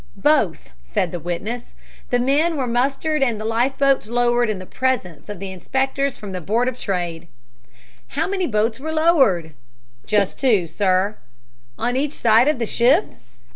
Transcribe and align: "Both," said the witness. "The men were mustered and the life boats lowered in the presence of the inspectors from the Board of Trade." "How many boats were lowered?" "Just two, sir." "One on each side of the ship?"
"Both," 0.17 0.71
said 0.81 1.11
the 1.11 1.19
witness. 1.19 1.75
"The 2.09 2.17
men 2.17 2.57
were 2.57 2.65
mustered 2.65 3.21
and 3.21 3.39
the 3.39 3.45
life 3.45 3.77
boats 3.77 4.09
lowered 4.09 4.49
in 4.49 4.57
the 4.57 4.65
presence 4.65 5.29
of 5.29 5.37
the 5.37 5.51
inspectors 5.51 6.17
from 6.17 6.31
the 6.31 6.41
Board 6.41 6.67
of 6.67 6.79
Trade." 6.79 7.27
"How 8.17 8.27
many 8.27 8.47
boats 8.47 8.79
were 8.79 8.91
lowered?" 8.93 9.53
"Just 10.07 10.39
two, 10.39 10.65
sir." 10.65 11.17
"One 11.75 11.89
on 11.89 11.95
each 11.97 12.13
side 12.13 12.47
of 12.47 12.57
the 12.57 12.65
ship?" 12.65 13.05